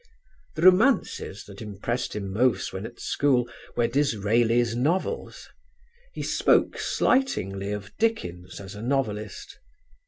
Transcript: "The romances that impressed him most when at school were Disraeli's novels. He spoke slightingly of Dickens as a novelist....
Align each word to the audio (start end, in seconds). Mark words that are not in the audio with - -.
"The 0.55 0.63
romances 0.63 1.43
that 1.43 1.61
impressed 1.61 2.15
him 2.15 2.33
most 2.33 2.73
when 2.73 2.87
at 2.87 2.99
school 2.99 3.47
were 3.75 3.85
Disraeli's 3.85 4.75
novels. 4.75 5.47
He 6.15 6.23
spoke 6.23 6.79
slightingly 6.79 7.71
of 7.71 7.95
Dickens 7.99 8.59
as 8.59 8.73
a 8.73 8.81
novelist.... 8.81 9.59